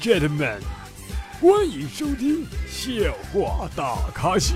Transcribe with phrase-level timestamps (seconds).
[0.00, 0.58] gentlemen，
[1.40, 2.92] 欢迎收听笑
[3.32, 4.54] 话大咖秀。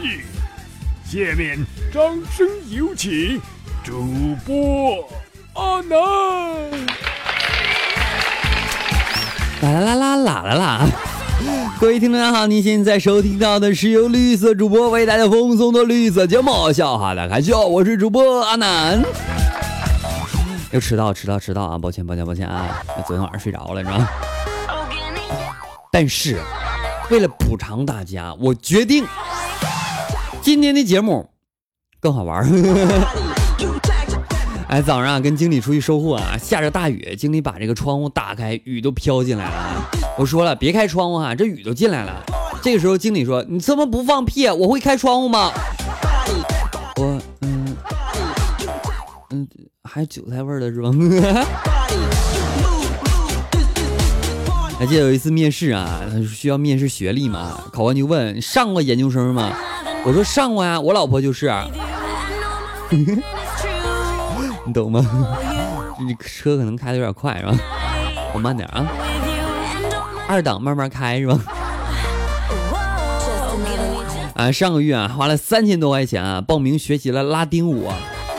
[1.04, 1.58] 下面
[1.92, 3.40] 掌声有请
[3.84, 5.08] 主播
[5.54, 5.98] 阿南。
[9.62, 10.88] 啦啦啦啦啦啦啦！
[11.80, 19.02] 各位听众大家好，您现在收听到的是由绿色主播为大家奉送的绿色节目《笑话大咖秀》，我是主播阿南。
[20.70, 21.78] 又迟到，迟到，迟到啊！
[21.78, 22.82] 抱歉，抱歉，抱歉啊！
[23.06, 24.08] 昨天晚上睡着了，是吧？
[25.92, 26.38] 但是
[27.10, 29.04] 为了补偿大家，我决定
[30.40, 31.28] 今天的节目
[32.00, 32.46] 更好玩。
[34.68, 39.90] 哎，早上啊，跟经理出去收货啊，下着大雨，经理把这个窗户打开，雨都飘进来了。
[40.16, 42.24] 我说了，别开窗户啊，这雨都进来了。
[42.62, 44.46] 这个时候，经理说：“你怎么不放屁？
[44.48, 45.50] 我会开窗户吗？”
[46.96, 47.76] 我，嗯，
[49.30, 49.48] 嗯，
[49.82, 50.90] 还韭菜味儿的是吧？
[54.80, 59.52] 还记得有一次面试啊，需要面试学历嘛，考官就问：“上过研究生吗？”
[60.06, 61.52] 我说：“上过呀，我老婆就是。
[64.64, 65.06] ”你懂吗？
[65.98, 67.54] 这车可能开的有点快是吧？
[68.32, 68.86] 我慢点啊，
[70.26, 71.38] 二档慢慢开是吧？
[74.34, 77.86] 啊，上个月啊花了三千多块钱啊报名学习了拉丁舞，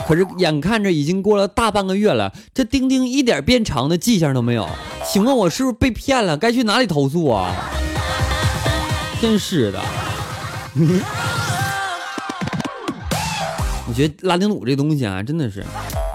[0.08, 4.68] 可是眼看着已经过了大半个月了，这丁丁一点变长的迹象都没有，
[5.04, 6.36] 请问我是不是被骗了？
[6.36, 7.54] 该去哪里投诉啊？
[9.20, 9.80] 真是的。
[13.86, 15.64] 我觉得拉丁舞这东西啊，真的是，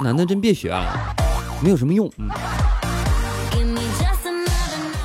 [0.01, 1.15] 男的真别学了，
[1.61, 2.11] 没有什么用。
[2.17, 2.27] 嗯。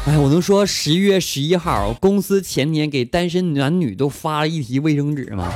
[0.06, 5.48] 哎，我能说十一月十一号，公司前年给单身男女都发了一提卫生纸吗？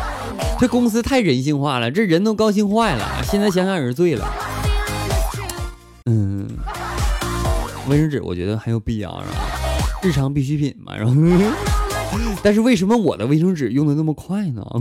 [0.60, 3.22] 这公司太人性化了，这人都高兴坏了。
[3.24, 4.30] 现在想想也是醉了。
[6.04, 6.48] 嗯，
[7.88, 9.36] 卫生纸我觉得很有必要，是吧？
[10.02, 11.14] 日常必需品嘛，然后？
[12.42, 14.64] 但是为什么我的卫生纸用的那么快呢？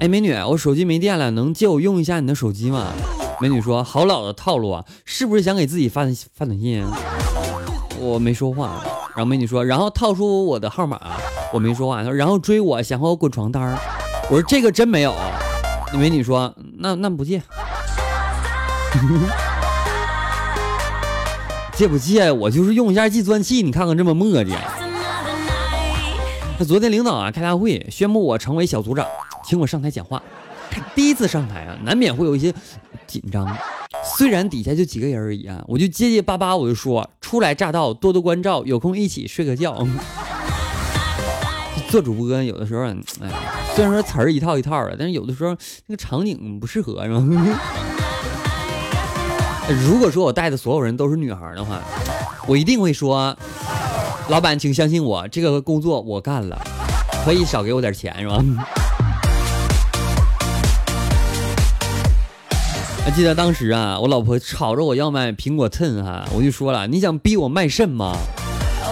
[0.00, 2.88] 哎，美女，我手机没电了，能借我用一下你的手机吗？
[3.40, 6.84] 美女说：“好老的套路啊，是不是想给自己发发短信？”
[8.00, 8.82] 我没说话。
[9.14, 11.00] 然后美女说：“然后套出我的号码。”
[11.52, 12.02] 我没说话。
[12.10, 13.78] ：“然后追我，想和我滚床单
[14.28, 15.14] 我说：“这个真没有。”
[15.98, 17.40] 美女说：“那那不借，
[21.74, 22.32] 借不借？
[22.32, 24.56] 我就是用一下计算器，你看看这么磨叽。”
[26.58, 29.06] 那昨天领导啊开大会，宣布我成为小组长。
[29.44, 30.22] 请我上台讲话，
[30.94, 32.52] 第一次上台啊，难免会有一些
[33.06, 33.46] 紧张。
[34.16, 39.86] 虽然底下就几个人而已啊，我就结结巴巴，我就说：初来乍到，多多关照，有空一起睡个觉。
[41.92, 42.86] 做主播有的时候，
[43.20, 43.30] 哎，
[43.74, 45.50] 虽然说词儿一套一套的，但是有的时候
[45.88, 47.20] 那个场景不适合，是吧？
[49.84, 51.82] 如果说我带的所有人都是女孩的话，
[52.48, 53.36] 我一定会说：
[54.30, 56.58] 老板，请相信我，这个工作我干了，
[57.26, 58.42] 可以少给我点钱，是吧？
[63.04, 68.16] 还 记得当时啊，我老婆吵着我要买苹果 ten 哈，我就说了，你想逼我卖肾吗？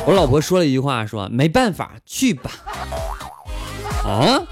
[0.07, 2.51] 我老婆说了一句话，说没办法，去吧。
[4.05, 4.43] 啊？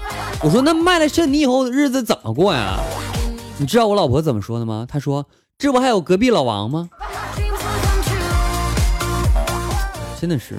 [0.41, 2.79] 我说那卖了肾，你以后日子怎么过呀？
[3.57, 4.85] 你知道我老婆怎么说的吗？
[4.87, 5.25] 她说
[5.57, 6.89] 这不还有隔壁老王吗？
[10.19, 10.55] 真的是，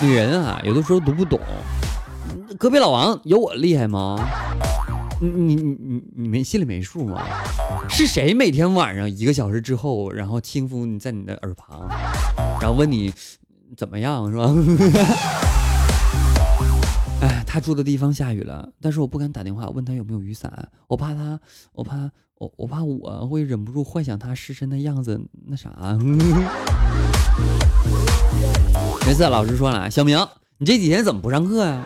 [0.00, 1.38] 女人啊，有的时候读不懂。
[2.58, 4.18] 隔壁老王有我厉害吗？
[5.20, 7.22] 你你你你你没心里没数吗？
[7.88, 11.88] 是谁每天晚上一个小时之后，然后轻抚你在你的耳旁，
[12.60, 13.12] 然后问你
[13.76, 14.54] 怎么样，是吧？
[17.56, 21.40] 哎，他住的地方下雨了，但是我不敢打电话问他有没有雨伞，我怕他，
[21.72, 25.70] 我怕我我怕我会忍不住幻想他失身的样子，那啥。
[29.06, 30.18] 没事，老师说了，小明，
[30.58, 31.82] 你这几天怎么不上课呀？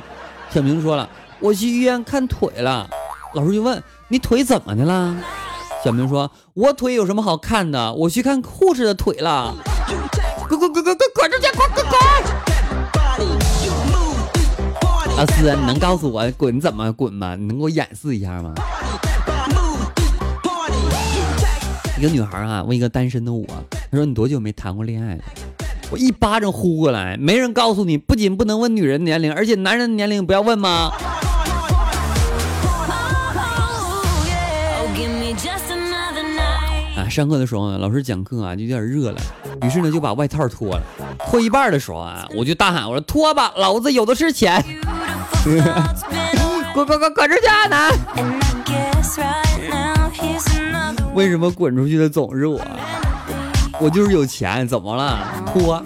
[0.51, 1.09] 小明说了，
[1.39, 2.91] 我去医院看腿了。
[3.35, 5.17] 老师就问你腿怎么的了？
[5.85, 7.95] 小明说：“我腿有什么好看的？
[7.95, 9.55] 我去看护士的腿了。”
[10.49, 11.47] 滚滚滚滚滚滚出去！
[11.57, 12.40] 滚滚滚！
[15.21, 17.37] 老师，你能告诉我滚怎么滚吗？
[17.37, 18.55] 你能给我演示一下吗？
[21.99, 23.47] 一个女孩啊，问一个单身的我，
[23.91, 25.23] 她说：“你多久没谈过恋爱了？”
[25.93, 30.91] 我一巴掌呼过来，没人告诉你，不仅不能问女人年龄，而且男人年龄不要问吗？
[36.97, 39.21] 啊上课的时候呢，老师讲课啊就有点热了，
[39.63, 40.83] 于是呢就把外套脱了。
[41.29, 44.65] 脱一半的时候啊，我就大喊：“我说脱吧，老子有的是钱！”
[46.75, 47.93] 滚滚滚滚出去，男！
[51.15, 52.61] 为什么滚出去的总是我？
[53.81, 55.19] 我就是有钱，怎么了？
[55.47, 55.73] 哭。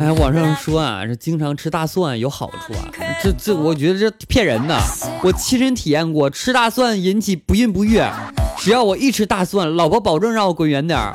[0.00, 2.88] 哎，网上说啊，这经常吃大蒜有好处啊，
[3.22, 4.78] 这这我觉得这骗人的。
[5.22, 8.02] 我亲身体验过，吃大蒜引起不孕不育。
[8.58, 11.14] 只要我一吃大蒜，老婆保证让我滚远点儿。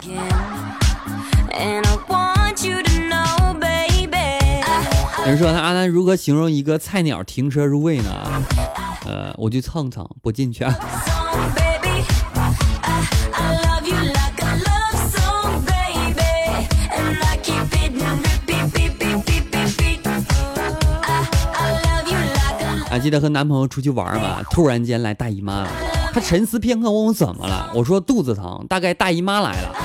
[5.22, 8.12] 有人说他阿南如何形容一个菜鸟停车入位呢？
[9.06, 10.66] 呃，我去蹭蹭，不进去。
[22.90, 24.42] 还记得和男朋友出去玩吗？
[24.50, 25.70] 突然间来大姨妈了，
[26.12, 29.76] 他沉思片刻问我怎么了，我说肚子疼，大概大姨妈来了。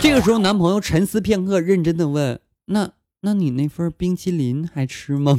[0.00, 2.90] 这个时候男朋友沉思片刻，认真的问：那
[3.24, 5.38] 那你那份冰淇淋还吃吗？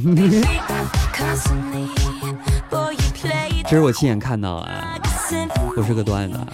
[3.64, 4.98] 这是我亲眼看到啊，
[5.74, 6.38] 不是个段子。
[6.38, 6.48] 啊，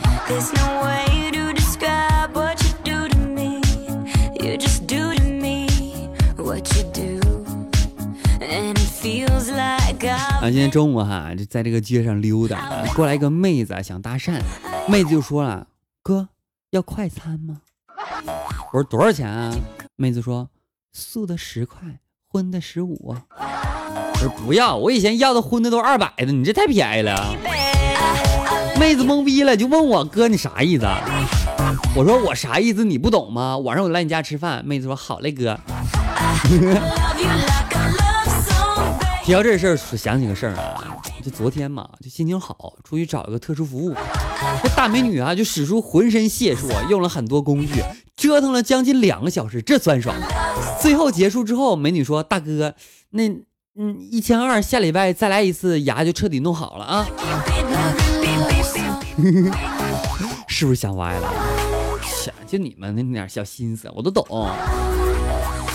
[10.51, 14.41] 今天中午哈，就在这个街上溜达，过来一个妹子想搭讪，
[14.89, 15.69] 妹子就说了
[16.03, 16.31] ：“哥，
[16.71, 17.61] 要快餐吗？”
[18.73, 19.55] 我说：“多少钱啊？”
[19.95, 20.51] 妹子说
[20.93, 27.35] ：“素的十块，荤的十五。”我说：“不要，我以前要的荤的都二百的，你这太便宜了。”
[28.79, 30.85] 妹子懵逼了，就问我：“哥，你啥意思？”
[31.97, 32.85] 我说：“我啥意思？
[32.85, 33.59] 你不懂吗？
[33.59, 35.59] 晚上我来你家吃饭。”妹子说：“好嘞，哥。
[39.25, 40.83] ”提到这事儿，想起个事儿啊，
[41.23, 43.95] 就昨天嘛，就心情好，出去找一个特殊服务，
[44.63, 47.83] 这大美女啊，就使出浑身解数，用了很多工具，
[48.17, 50.17] 折腾了将近两个小时，这酸爽。
[50.81, 52.75] 最后结束之后，美女说：“大哥，
[53.11, 53.29] 那
[53.77, 57.07] 嗯，一千二，下礼拜再来一次，牙就彻底弄好了啊。
[60.49, 61.33] ”是不是想歪了？
[62.03, 64.25] 想就你们那点小心思，我都懂。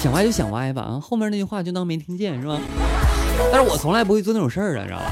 [0.01, 2.59] 想歪就想歪吧，啊，后面那句话就当没听见，是吧？
[3.51, 5.11] 但是我从来不会做那种事儿啊，知道吧？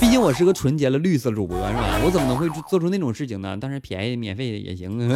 [0.00, 1.98] 毕竟我是个纯洁的绿色主播，是吧？
[2.04, 3.58] 我怎么能会做出那种事情呢？
[3.60, 4.96] 但是便宜免费的也行。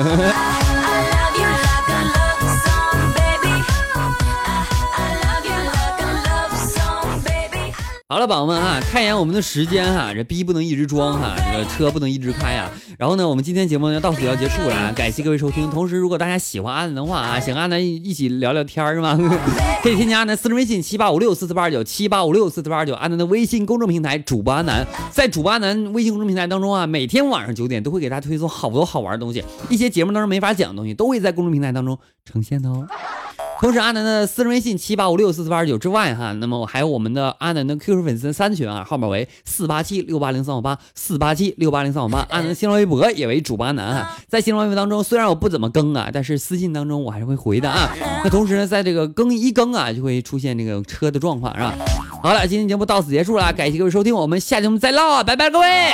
[8.12, 12.70] 好了，宝宝们啊，看一眼我们的时间哈，这逼不能一直装哈，这个车不能一直开啊。
[12.98, 15.70] 然后呢，我们今天节目呢到此要结束了，感谢各位收听。
[15.70, 19.18] 同时，如果大家喜欢阿南的话啊，想阿南一起聊聊天是吗？
[19.82, 32.86] 可以添加阿南私人微信七八五六四四八二九七八五六四四八二九，阿南的微信公众平台主播阿南，在主播阿南微信公众平台当中啊，每天晚上九点都会给大家推送好多好玩的东西，一些节目当中没法讲的东西，都会在公众平台当中呈现的哦。
[33.62, 42.26] 同时，阿南的私人微信七八五六四四八二九之外，哈，那么我还有我们的阿南的 QQ 粉丝三群啊，号码为四八七六八零三五八四八七六八零三五八。
[42.30, 47.94] 阿南的新浪微博也为主播阿南哈，在新浪微博当中，虽然我不怎么更啊，但是私信当中我还是会回的啊。
[48.24, 51.72] 那同时呢，在这个更一更啊，就会出现这个车的状况，是吧？
[52.20, 55.92] 好了，今天节目到此结束了，感谢各位收听，我们下期节目再唠啊，拜拜，各位。